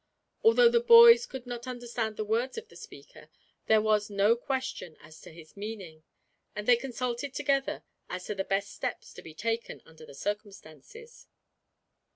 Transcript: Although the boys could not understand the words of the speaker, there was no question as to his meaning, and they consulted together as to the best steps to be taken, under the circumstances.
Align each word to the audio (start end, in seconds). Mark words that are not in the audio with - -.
Although 0.43 0.69
the 0.69 0.79
boys 0.79 1.27
could 1.27 1.45
not 1.45 1.67
understand 1.67 2.17
the 2.17 2.25
words 2.25 2.57
of 2.57 2.69
the 2.69 2.75
speaker, 2.75 3.29
there 3.67 3.83
was 3.83 4.09
no 4.09 4.35
question 4.35 4.97
as 4.99 5.21
to 5.21 5.31
his 5.31 5.55
meaning, 5.55 6.01
and 6.55 6.67
they 6.67 6.75
consulted 6.75 7.35
together 7.35 7.83
as 8.09 8.25
to 8.25 8.33
the 8.33 8.43
best 8.43 8.71
steps 8.73 9.13
to 9.13 9.21
be 9.21 9.35
taken, 9.35 9.79
under 9.85 10.03
the 10.03 10.15
circumstances. 10.15 11.27